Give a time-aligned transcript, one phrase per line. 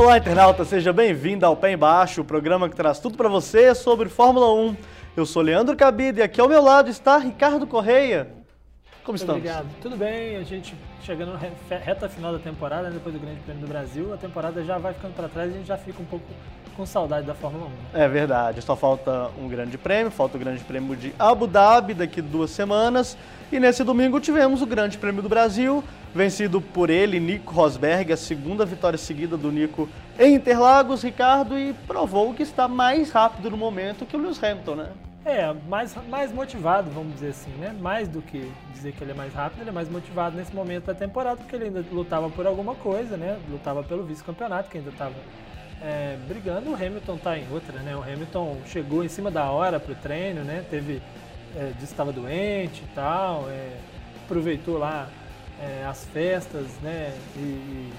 [0.00, 4.08] Olá, internauta, seja bem-vindo ao Pé Embaixo, o programa que traz tudo para você sobre
[4.08, 4.74] Fórmula 1.
[5.14, 8.26] Eu sou Leandro Cabide e aqui ao meu lado está Ricardo Correia.
[9.04, 9.42] Como Muito estamos?
[9.42, 9.66] Obrigado.
[9.82, 13.68] Tudo bem, a gente chegando reta final da temporada, né, depois do Grande Prêmio do
[13.68, 16.24] Brasil, a temporada já vai ficando para trás e a gente já fica um pouco
[16.74, 17.68] com saudade da Fórmula 1.
[17.68, 18.04] né?
[18.06, 22.22] É verdade, só falta um grande prêmio, falta o grande prêmio de Abu Dhabi daqui
[22.22, 23.18] duas semanas.
[23.52, 28.16] E nesse domingo tivemos o grande prêmio do Brasil, vencido por ele, Nico Rosberg, a
[28.16, 33.56] segunda vitória seguida do Nico em Interlagos, Ricardo, e provou que está mais rápido no
[33.56, 34.88] momento que o Lewis Hamilton, né?
[35.24, 37.74] É, mais, mais motivado, vamos dizer assim, né?
[37.78, 40.86] Mais do que dizer que ele é mais rápido, ele é mais motivado nesse momento
[40.86, 43.38] da temporada, porque ele ainda lutava por alguma coisa, né?
[43.48, 45.14] Lutava pelo vice-campeonato, que ainda estava
[46.26, 46.70] brigando.
[46.70, 47.96] O Hamilton tá em outra, né?
[47.96, 50.64] O Hamilton chegou em cima da hora pro treino, né?
[50.68, 51.00] Teve,
[51.56, 53.76] é, disse que estava doente e tal, é,
[54.24, 55.08] aproveitou lá
[55.60, 57.12] é, as festas, né?
[57.36, 57.90] E,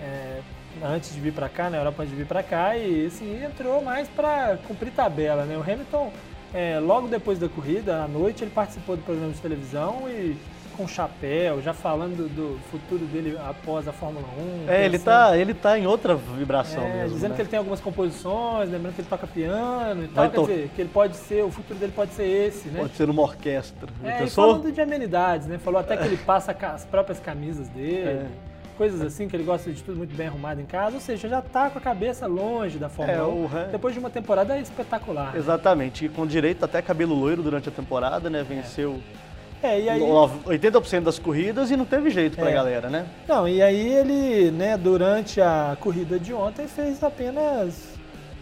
[0.00, 0.40] é,
[0.82, 3.82] antes de vir para cá, na Europa antes de vir para cá, e assim, entrou
[3.82, 5.56] mais para cumprir tabela, né?
[5.56, 6.12] O Hamilton,
[6.52, 10.36] é, logo depois da corrida, à noite, ele participou do programa de televisão e
[10.78, 14.24] com chapéu, já falando do futuro dele após a Fórmula
[14.66, 14.70] 1.
[14.70, 17.14] É, ele tá, ele tá em outra vibração é, mesmo.
[17.16, 17.36] dizendo né?
[17.36, 20.46] que ele tem algumas composições, lembrando que ele toca piano e tal, Vai quer to-
[20.46, 22.78] dizer, que ele pode ser, o futuro dele pode ser esse, né?
[22.80, 23.88] Pode ser uma orquestra.
[24.04, 25.58] É, e falando de amenidades, né?
[25.58, 28.28] Falou até que ele passa as próprias camisas dele,
[28.76, 31.42] coisas assim, que ele gosta de tudo muito bem arrumado em casa, ou seja, já
[31.42, 35.32] tá com a cabeça longe da Fórmula É, 1, o depois de uma temporada espetacular.
[35.32, 35.38] né?
[35.40, 38.44] Exatamente, e com direito até cabelo loiro durante a temporada, né?
[38.48, 39.27] Venceu É,
[39.62, 42.54] e aí, no- 80% das corridas e não teve jeito pra É.
[42.54, 43.06] galera, né?
[43.26, 47.94] não, e aí ele, né, durante a corrida de ontem fez apenas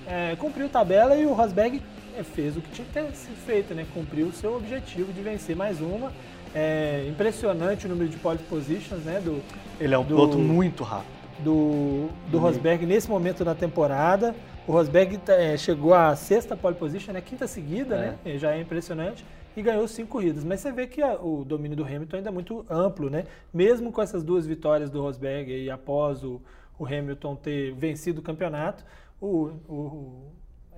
[0.07, 1.83] é, cumpriu tabela e o Rosberg
[2.19, 3.85] é, fez o que tinha que ter sido feito, né?
[3.93, 6.13] Cumpriu o seu objetivo de vencer mais uma.
[6.55, 9.21] É, impressionante o número de pole positions, né?
[9.23, 9.43] Do,
[9.81, 11.11] Ele é um Do- piloto muito rápido.
[11.41, 12.39] do, do.
[12.39, 14.35] Rosberg nesse momento da temporada.
[14.67, 17.21] O Rosberg eh, chegou à sexta pole position, né?
[17.21, 18.31] quinta seguida, É.
[18.33, 18.39] né?
[18.39, 19.23] Já é impressionante.
[19.57, 20.45] E ganhou cinco corridas.
[20.45, 23.25] Mas você vê que a- o domínio do Hamilton ainda é muito amplo, né?
[23.53, 26.41] Mesmo com essas duas vitórias do Rosberg e após o,
[26.79, 28.85] o Hamilton ter vencido o campeonato,
[29.21, 30.13] o, o,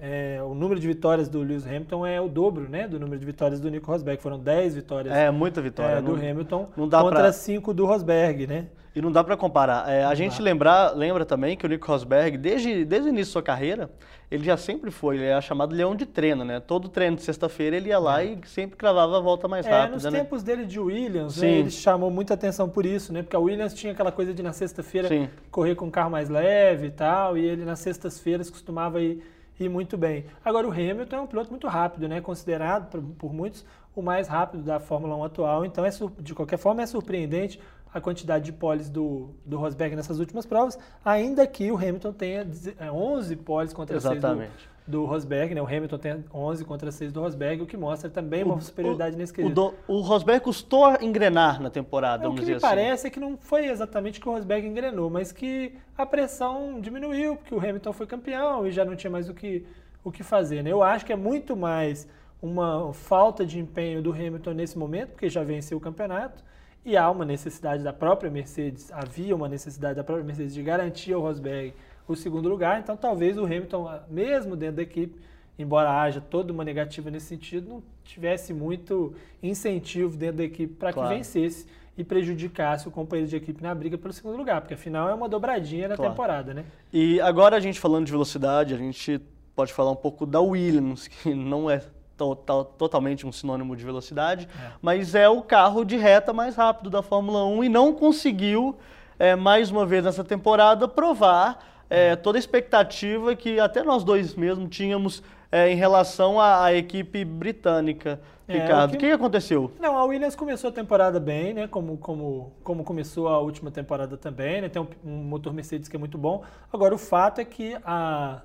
[0.00, 2.86] é, o número de vitórias do Lewis Hamilton é o dobro, né?
[2.86, 4.22] Do número de vitórias do Nico Rosberg.
[4.22, 5.96] Foram 10 vitórias É, muita vitória.
[5.96, 8.66] eh, do não- Hamilton não dá contra pra- 5 do Rosberg, né?
[8.98, 9.88] E não dá pra comparar.
[9.88, 10.42] É, a gente dá.
[10.42, 13.88] lembrar, lembra também que o Nico Rosberg, desde, desde o início da sua carreira,
[14.28, 16.58] ele já sempre foi, ele é chamado leão de treino, né?
[16.58, 19.94] Todo treino de sexta-feira ele ia lá e sempre cravava a volta mais É, rápida,
[19.94, 20.10] nos né?
[20.18, 23.22] tempos dele de Williams, né, ele chamou muita atenção por isso, né?
[23.22, 25.08] Porque a Williams tinha aquela coisa de na sexta-feira
[25.48, 29.22] correr com um carro mais leve e tal, e ele nas sextas-feiras costumava ir,
[29.60, 30.24] ir muito bem.
[30.44, 32.20] Agora o Hamilton é um piloto muito rápido, né?
[32.20, 33.64] Considerado por, por muitos
[34.00, 37.60] o mais rápido da Fórmula 1 atual, então é de qualquer forma é surpreendente
[37.92, 42.44] a quantidade de poles do, do Rosberg nessas últimas provas, ainda que o Hamilton tenha
[42.44, 44.68] deze- é, 11 poles contra 6 do, Exatamente.
[44.86, 45.62] do Rosberg, né?
[45.62, 49.32] O Hamilton tem 11 contra 6 do Rosberg, o que mostra também uma superioridade nesse
[49.32, 49.54] O, quesito.
[49.54, 52.60] do- o Rosberg custou a engrenar na temporada, É, o que me assim.
[52.60, 57.36] parece é que não foi exatamente que o Rosberg engrenou, mas que a pressão diminuiu,
[57.36, 59.64] porque o Hamilton foi campeão e já não tinha mais o que,
[60.04, 60.62] o que fazer.
[60.62, 60.70] Né?
[60.70, 62.06] Eu acho que é muito mais
[62.40, 66.42] uma falta de empenho do Hamilton nesse momento, porque já venceu o campeonato,
[66.84, 71.12] e há uma necessidade da própria Mercedes, havia uma necessidade da própria Mercedes de garantir
[71.12, 71.74] ao Rosberg
[72.06, 75.20] o segundo lugar, então talvez o Hamilton, mesmo dentro da equipe,
[75.58, 79.12] embora haja toda uma negativa nesse sentido, não tivesse muito
[79.42, 81.08] incentivo dentro da equipe para Claro.
[81.10, 81.66] que vencesse
[81.96, 85.28] e prejudicasse o companheiro de equipe na briga pelo segundo lugar, porque afinal é uma
[85.28, 86.12] dobradinha na Claro.
[86.12, 86.64] temporada, né?
[86.92, 89.20] E agora a gente falando de velocidade, a gente
[89.54, 91.82] pode falar um pouco da Williams, que não é
[92.18, 94.72] to- to- totalmente um sinônimo de velocidade, É.
[94.82, 98.76] mas é o carro de reta mais rápido da Fórmula 1 e não conseguiu,
[99.18, 104.34] é, mais uma vez nessa temporada, provar é, toda a expectativa que até nós dois
[104.34, 108.20] mesmo tínhamos é, em relação à, à equipe britânica.
[108.46, 109.70] É, Ricardo, o que, que aconteceu?
[109.80, 111.66] Não, a Williams começou a temporada bem, né?
[111.66, 114.68] Como, como, como começou a última temporada também, né?
[114.68, 116.42] Tem um, um motor Mercedes que é muito bom.
[116.70, 118.42] Agora, o fato é que a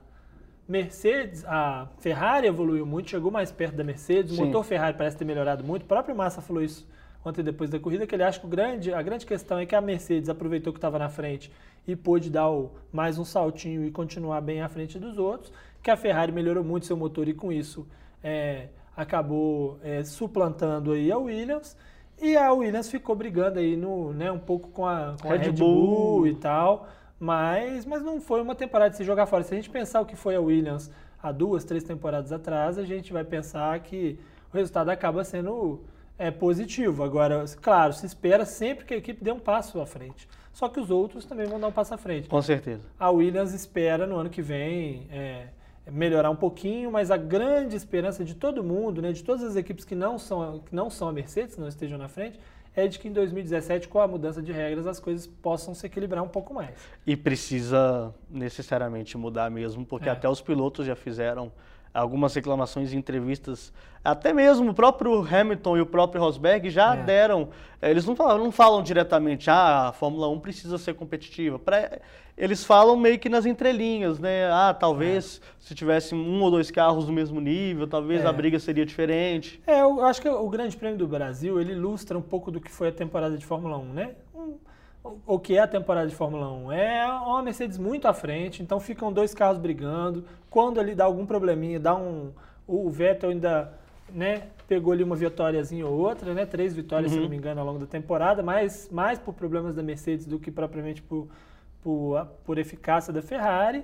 [0.67, 4.31] Mercedes, a Ferrari evoluiu muito, chegou mais perto da Mercedes.
[4.31, 4.45] O Sim.
[4.45, 5.83] motor Ferrari parece ter melhorado muito.
[5.83, 6.87] O próprio Massa falou isso
[7.25, 9.75] ontem depois da corrida, que ele acha que o grande, a grande questão é que
[9.75, 11.51] a Mercedes aproveitou que estava na frente
[11.87, 15.51] e pôde dar o- mais um saltinho e continuar bem à frente dos outros,
[15.81, 17.85] que a Ferrari melhorou muito seu motor e com isso
[18.23, 21.75] é, acabou é, suplantando aí a Williams
[22.21, 25.45] e a Williams ficou brigando aí no, né, um pouco com a, com a Red
[25.45, 25.85] Red Bull.
[26.19, 26.87] Bull e tal,
[27.23, 29.43] mas, mas não foi uma temporada de se jogar fora.
[29.43, 30.91] Se a gente pensar o que foi a Williams
[31.21, 34.19] há duas, três temporadas atrás, a gente vai pensar que
[34.53, 35.79] o resultado acaba sendo
[36.17, 37.01] é, positivo.
[37.01, 40.27] Agora, claro, se espera sempre que a equipe dê um passo à frente.
[40.51, 42.27] só que os outros também vão dar um passo à frente.
[42.27, 42.83] Com certeza.
[42.99, 45.47] A Williams espera no ano que vem é,
[45.89, 49.85] melhorar um pouquinho, mas a grande esperança de todo mundo, né, de todas as equipes
[49.85, 52.37] que não são, que não são a Mercedes, não estejam na frente,
[52.75, 56.23] é de que em 2017, com a mudança de regras, as coisas possam se equilibrar
[56.23, 56.75] um pouco mais.
[57.05, 60.11] E precisa necessariamente mudar mesmo, porque É.
[60.11, 61.51] até os pilotos já fizeram
[61.93, 63.71] algumas reclamações em entrevistas.
[64.03, 67.03] Até mesmo o próprio Hamilton e o próprio Rosberg já É.
[67.03, 67.49] deram.
[67.81, 71.57] eh, Eles não falam, não falam diretamente, ah, a Fórmula 1 precisa ser competitiva.
[71.59, 71.99] Pra-
[72.37, 74.49] eles falam meio que nas entrelinhas, né?
[74.51, 78.27] Ah, talvez se tivesse um ou dois carros do mesmo nível, talvez É.
[78.27, 79.61] a briga seria diferente.
[79.67, 82.71] É, eu acho que o Grande Prêmio do Brasil, ele ilustra um pouco do que
[82.71, 84.11] foi a temporada de Fórmula 1, né?
[85.03, 86.71] O- que é a temporada de Fórmula 1?
[86.71, 90.23] É uma Mercedes muito à frente, então ficam dois carros brigando.
[90.49, 92.31] Quando ali dá algum probleminha, dá um...
[92.65, 93.73] O Vettel ainda,
[94.09, 96.45] né, pegou ali uma vitóriazinha ou outra, né?
[96.45, 97.23] Três vitórias, se Uhum.
[97.23, 100.49] não me engano, ao longo da temporada, mas mais por problemas da Mercedes do que
[100.49, 101.27] propriamente por,
[101.81, 103.83] por, por eficácia da Ferrari.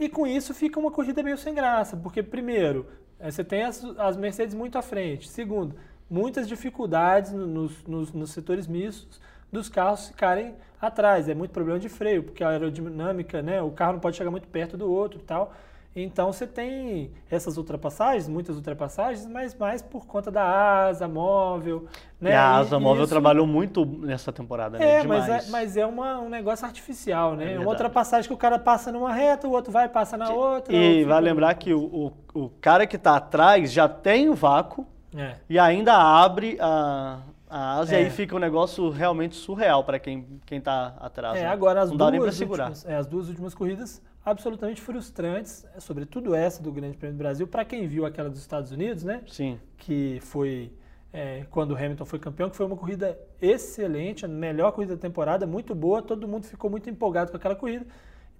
[0.00, 2.86] E com isso fica uma corrida meio sem graça, porque primeiro,
[3.20, 5.28] eh, você tem as, as Mercedes muito à frente.
[5.28, 5.74] Segundo,
[6.08, 9.20] muitas dificuldades no- nos, nos, nos setores mistos
[9.52, 11.28] dos carros ficarem atrás.
[11.28, 14.48] É muito problema de freio, porque a aerodinâmica, né, o carro não pode chegar muito
[14.48, 15.52] perto do outro e tal.
[15.96, 20.44] Então você tem essas ultrapassagens, muitas ultrapassagens, mas mais por conta da
[20.86, 21.86] asa móvel.
[22.20, 22.30] Né?
[22.30, 24.98] E a Asa E Móvel isso- trabalhou muito nessa temporada, né?
[24.98, 25.26] é, Demais.
[25.28, 27.44] mas é, mas é uma- um negócio artificial, né?
[27.46, 27.64] verdade.
[27.64, 30.72] uma ultrapassagem que o cara passa numa reta, o outro vai e passa na outra.
[30.72, 32.12] ou E fica- vai lembrar que o, o,
[32.44, 34.86] o cara que está atrás já tem o vácuo
[35.16, 35.34] É.
[35.48, 37.18] e ainda abre a,
[37.50, 37.92] a É.
[37.92, 41.38] e aí fica um negócio realmente surreal para quem, quem tá atrás.
[41.38, 41.46] É, né?
[41.48, 42.68] agora as Não dá nem para duas, segurar.
[42.68, 47.18] últimas, é, as duas últimas corridas absolutamente frustrantes, é, sobretudo essa do Grande Prêmio do
[47.18, 49.22] Brasil, para quem viu aquela dos Estados Unidos, né?
[49.26, 49.58] Sim.
[49.76, 50.72] Que foi
[51.12, 55.00] é, quando o Hamilton foi campeão, que foi uma corrida excelente, a melhor corrida da
[55.00, 57.86] temporada, muito boa, todo mundo ficou muito empolgado com aquela corrida,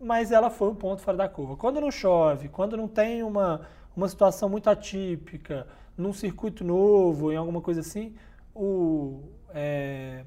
[0.00, 1.56] mas ela foi um ponto fora da curva.
[1.56, 3.62] Quando não chove, quando não tem uma,
[3.96, 5.66] uma situação muito atípica,
[5.96, 8.14] num circuito novo, em alguma coisa assim,
[8.58, 9.22] o,
[9.54, 10.24] é,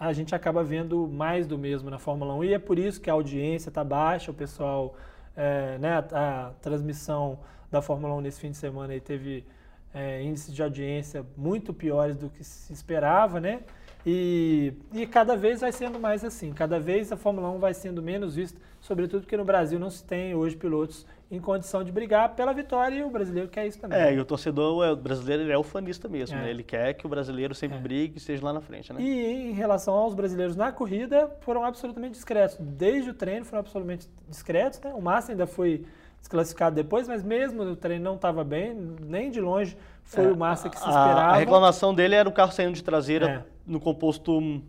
[0.00, 3.10] a gente acaba vendo mais do mesmo na Fórmula 1 e é por isso que
[3.10, 4.94] a audiência está baixa, o pessoal,
[5.36, 7.38] é, né, a, a transmissão
[7.70, 9.44] da Fórmula 1 nesse fim de semana teve
[9.92, 13.60] é, índices de audiência muito piores do que se esperava, né?
[14.08, 18.00] E, e cada vez vai sendo mais assim, cada vez a Fórmula 1 vai sendo
[18.00, 22.36] menos vista, sobretudo porque no Brasil não se tem hoje pilotos em condição de brigar
[22.36, 23.98] pela vitória e o brasileiro quer isso também.
[23.98, 26.42] É, e o torcedor é, o brasileiro ele é ufanista mesmo, É.
[26.42, 26.50] né?
[26.50, 27.80] Ele quer que o brasileiro sempre É.
[27.80, 29.00] brigue e esteja lá na frente, né?
[29.02, 32.56] E em relação aos brasileiros na corrida, foram absolutamente discretos.
[32.60, 34.80] Desde o treino foram absolutamente discretos.
[34.80, 34.92] Né?
[34.94, 35.84] O Massa ainda foi
[36.20, 40.36] desclassificado depois, mas mesmo no treino não estava bem, nem de longe foi É, o
[40.36, 41.20] Massa que se a- esperava.
[41.22, 43.55] A reclamação dele era o carro saindo de traseira É.
[43.66, 44.62] no composto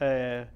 [0.00, 0.46] é,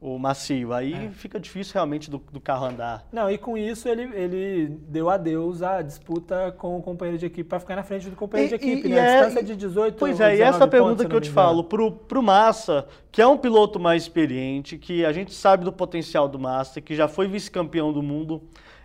[0.00, 0.72] o macio.
[0.72, 1.10] Aí É.
[1.10, 3.04] fica difícil realmente do, do carro andar.
[3.12, 7.48] Não, e com isso ele, ele deu adeus à disputa com o companheiro de equipe
[7.48, 8.96] para ficar na frente do companheiro E- de equipe, e- né?
[8.96, 11.20] e A é- distância de 18 Pois é, e 19 essa pergunta pontos, que eu
[11.20, 15.64] te falo, pro, pro Massa, que é um piloto mais experiente, que a gente sabe
[15.64, 18.42] do potencial do Massa, que já foi vice-campeão do mundo,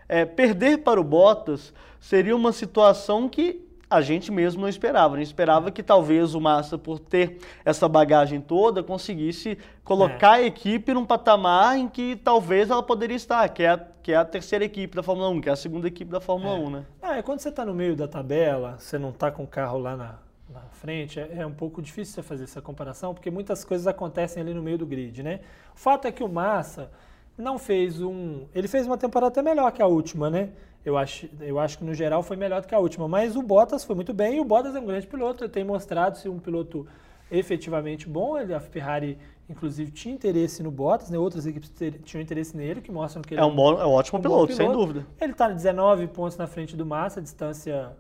[0.09, 3.61] é, perder para o Bottas seria uma situação que
[3.91, 5.15] a gente mesmo não esperava.
[5.15, 10.41] A gente esperava que talvez o Massa, por ter essa bagagem toda, conseguisse colocar a
[10.41, 14.23] equipe num patamar em que talvez ela poderia estar, que é a, que é a
[14.23, 16.59] terceira equipe da Fórmula 1, que é a segunda equipe da Fórmula É.
[16.59, 16.85] 1, né?
[17.01, 19.77] Ah, é quando você está no meio da tabela, você não está com o carro
[19.77, 20.15] lá na,
[20.49, 24.41] na frente, é, é um pouco difícil você fazer essa comparação, porque muitas coisas acontecem
[24.41, 25.41] ali no meio do grid, né?
[25.75, 26.89] O fato é que o Massa
[27.37, 28.45] não fez um.
[28.53, 30.49] Ele fez uma temporada até melhor que a última, né?
[30.83, 33.41] Eu acho, eu acho que no geral foi melhor do que a última, mas o
[33.43, 36.29] Bottas foi muito bem e o Bottas é um grande piloto, ele tem mostrado ser
[36.29, 36.87] um piloto
[37.31, 38.37] efetivamente bom.
[38.37, 41.19] Ele, a Ferrari, inclusive, tinha interesse no Bottas, né?
[41.19, 43.91] outras equipes ter- tinham interesse nele, que mostram que ele É um, bom, é um
[43.91, 45.05] ótimo um bom piloto, sem dúvida.
[45.19, 47.95] Ele está 19 pontos na frente do Massa, distância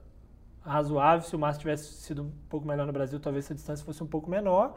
[0.61, 1.27] razoável.
[1.27, 4.07] Se o Massa tivesse sido um pouco melhor no Brasil, talvez essa distância fosse um
[4.07, 4.75] pouco menor.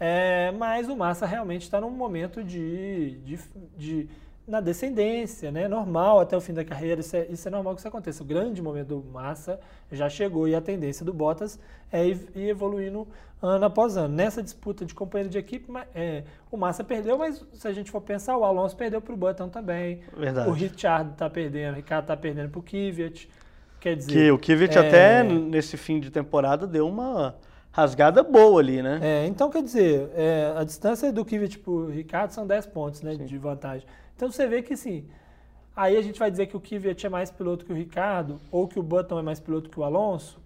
[0.00, 3.38] É, mas o Massa realmente está num momento de, de,
[3.76, 4.08] de-
[4.46, 5.66] na descendência, né?
[5.68, 7.00] Normal até o fim da carreira.
[7.00, 8.22] Isso é, isso é normal que isso aconteça.
[8.22, 9.58] O grande momento do Massa
[9.90, 11.58] já chegou e a tendência do Bottas
[11.92, 13.06] é ir, ir evoluindo
[13.42, 14.14] ano após ano.
[14.14, 18.00] Nessa disputa de companheiro de equipe, é, o Massa perdeu, mas se a gente for
[18.00, 20.00] pensar, o Alonso perdeu para o Button também.
[20.16, 20.48] Verdade.
[20.48, 23.28] O Richard está perdendo, o Ricardo está perdendo para o Kvyat.
[23.80, 27.36] Quer dizer, Que o Kvyat é, até nesse fim de temporada deu uma
[27.72, 28.98] rasgada boa ali, né?
[29.02, 33.02] É, então, quer dizer, é, a distância do Kvyat para o Ricardo são 10 pontos
[33.02, 33.86] né, de vantagem.
[34.16, 35.04] Então você vê que sim.
[35.76, 38.66] Aí a gente vai dizer que o Kvyat é mais piloto que o Ricardo, ou
[38.66, 40.40] que o Button é mais piloto que o Alonso.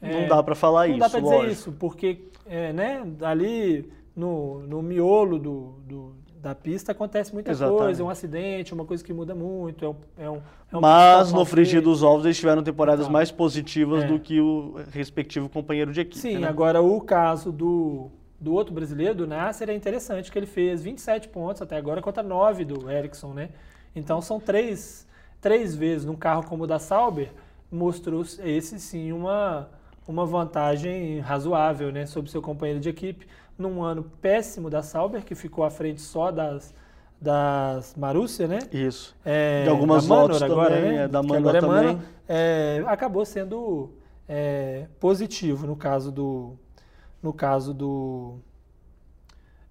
[0.00, 1.52] não É, dá pra falar não isso, dá para dizer lógico.
[1.52, 7.82] isso, porque é, né, ali no, no miolo do, do- da pista acontece muita Exatamente.
[7.82, 10.40] coisa, um acidente, uma coisa que muda muito, é um, é um,
[10.72, 13.12] é um Mas no frigir dos ovos eles tiveram temporadas Então.
[13.12, 14.06] mais positivas É.
[14.06, 16.18] do que o respectivo companheiro de equipe.
[16.18, 16.48] Sim, né?
[16.48, 21.28] agora o caso do, do outro brasileiro, do Nasser, é interessante que ele fez 27
[21.28, 23.48] pontos até agora contra 9 do Ericsson, né?
[23.96, 25.06] Então são três,
[25.40, 27.32] três vezes num carro como o da Sauber,
[27.70, 29.68] mostrou esse sim uma,
[30.06, 33.26] uma vantagem razoável, né, sobre seu companheiro de equipe,
[33.58, 36.72] num ano péssimo da Sauber, que ficou à frente só das,
[37.20, 38.60] das Marussia, né?
[38.72, 39.16] Isso.
[39.24, 41.04] É, De algumas da Manor voltas agora, também, né?
[41.04, 41.86] é, da Manor agora é também.
[41.96, 43.90] Manor, é, acabou sendo
[44.28, 46.52] é, positivo no caso do
[47.22, 48.36] no caso do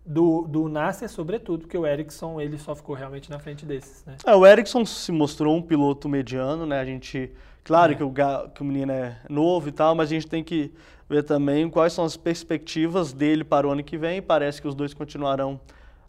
[0.05, 4.15] do, do Nasser, sobretudo, porque o Ericsson ele só ficou realmente na frente desses, né?
[4.25, 6.79] É, o Ericsson se mostrou um piloto mediano, né?
[6.79, 7.29] A gente,
[7.63, 7.95] claro É.
[7.95, 8.13] que, o,
[8.53, 10.73] que o menino é novo e tal, mas a gente tem que
[11.09, 14.21] ver também quais são as perspectivas dele para o ano que vem.
[14.21, 15.59] Parece que os dois continuarão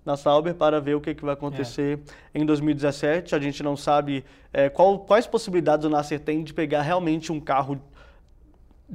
[0.04, 1.98] na Sauber para ver o que, que vai acontecer
[2.34, 2.40] É.
[2.40, 3.34] em 2017.
[3.34, 7.38] A gente não sabe é, qual- quais possibilidades o Nasser tem de pegar realmente um
[7.38, 7.78] carro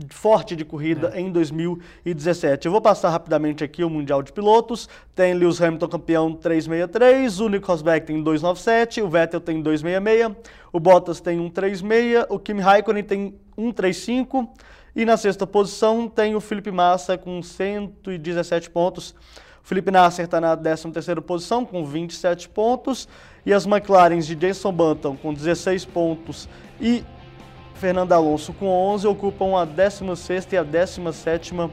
[0.09, 1.19] forte de corrida É.
[1.21, 2.65] em 2017.
[2.65, 4.89] Eu vou passar rapidamente aqui o Mundial de Pilotos.
[5.13, 10.35] Tem Lewis Hamilton campeão 363, o Nico Rosberg tem 297, o Vettel tem 266,
[10.71, 14.51] o Bottas tem 136, o Kimi Raikkonen tem 135
[14.95, 19.15] e na sexta posição tem o Felipe Massa com 117 pontos.
[19.63, 23.07] O Felipe Nasser está na 13ª posição com 27 pontos
[23.45, 26.49] e as McLarens de Jason Button com 16 pontos
[26.81, 27.03] e
[27.75, 31.69] Fernando Alonso com 11 ocupam a 16ª e a 17ª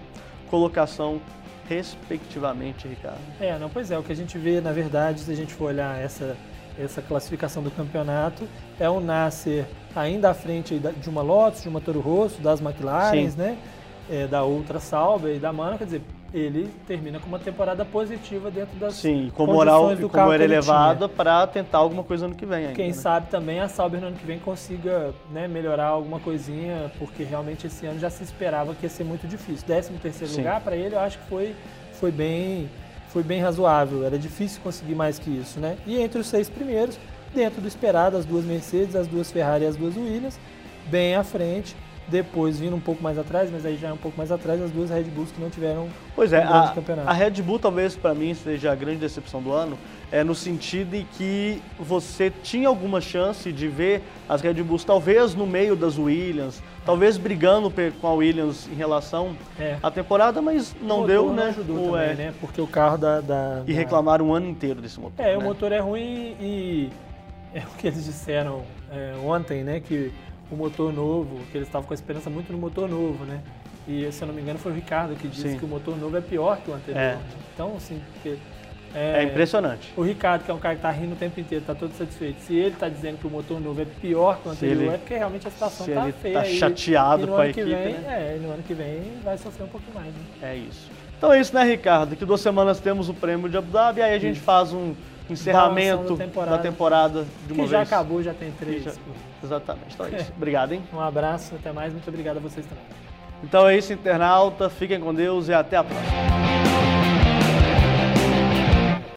[0.51, 1.21] colocação,
[1.69, 3.21] respectivamente, Ricardo.
[3.41, 5.67] É, não, pois é, o que a gente vê, na verdade, se a gente for
[5.67, 6.37] olhar essa,
[6.83, 11.81] essa classificação do campeonato, é o Nasser ainda à frente de uma Lotus, de uma
[11.81, 13.57] Toro Rosso, das McLaren, né?
[14.11, 18.51] É, da Ultra Sauber e da Mano, quer dizer, ele termina com uma temporada positiva
[18.51, 22.35] dentro das Sim, com moral e do com carro elevada para tentar alguma coisa ano
[22.35, 22.75] que vem ainda.
[22.75, 22.93] Quem né?
[22.93, 27.67] sabe também a Sauber no ano que vem consiga né, melhorar alguma coisinha, porque realmente
[27.67, 29.67] esse ano já se esperava que ia ser muito difícil.
[29.67, 31.55] 13 terceiro lugar para ele, eu acho que foi,
[31.93, 32.69] foi, bem,
[33.13, 34.05] foi bem razoável.
[34.05, 35.77] Era difícil conseguir mais que isso, né?
[35.87, 36.99] E entre os seis primeiros,
[37.35, 40.39] dentro do esperado, as duas Mercedes, as duas Ferrari e as duas Williams,
[40.87, 41.77] bem à frente.
[42.11, 44.71] Depois vindo um pouco mais atrás, mas aí já é um pouco mais atrás, as
[44.71, 47.09] duas Red Bulls que não tiveram Pois é, um grande a, campeonato.
[47.09, 49.79] a Red Bull talvez para mim seja a grande decepção do ano,
[50.11, 55.35] é no sentido em que você tinha alguma chance de ver as Red Bulls talvez
[55.37, 59.77] no meio das Williams, talvez brigando com a Williams em relação É.
[59.81, 61.45] à temporada, mas O não motor deu, não né?
[61.51, 62.35] ajudou O- também, é, né?
[62.41, 63.21] Porque o carro da...
[63.21, 65.25] da E da- reclamaram um ano inteiro desse motor.
[65.25, 65.45] É, o né?
[65.45, 66.91] motor é ruim e
[67.55, 69.79] é o que eles disseram é, ontem, né?
[69.79, 70.13] Que
[70.51, 73.41] o motor novo, que eles estavam com a esperança muito no motor novo, né?
[73.89, 75.59] E se eu não me engano foi o Ricardo que disse Sim.
[75.59, 77.01] que o motor novo é pior que o anterior.
[77.01, 77.15] É.
[77.15, 77.21] né?
[77.55, 78.37] Então, assim, porque,
[78.95, 79.93] É impressionante.
[79.97, 82.41] O Ricardo, que é um cara que tá rindo o tempo inteiro, tá todo satisfeito.
[82.41, 84.99] Se ele tá dizendo que o motor novo é pior que o anterior, ele- é
[84.99, 86.35] porque realmente a situação se tá ele feia.
[86.41, 88.35] tá chateado com a equipe, vem, né?
[88.35, 90.21] É, no ano que vem vai sofrer um pouquinho mais, né?
[90.43, 90.91] É isso.
[91.17, 92.11] Então é isso, né, Ricardo?
[92.11, 94.45] Daqui duas semanas temos o prêmio de Abu Dhabi, aí a gente Isso.
[94.45, 94.95] faz um
[95.33, 96.57] encerramento da temporada.
[96.57, 97.93] da temporada de uma que já vez.
[97.93, 98.83] acabou, já tem três.
[98.85, 98.93] já-
[99.43, 99.95] Exatamente.
[99.95, 100.33] Então é isso.
[100.37, 100.83] Obrigado, hein?
[100.93, 102.85] Um abraço, até mais, muito obrigado a vocês também.
[103.43, 104.69] Então é isso, internauta.
[104.69, 106.40] Fiquem com Deus e até a próxima.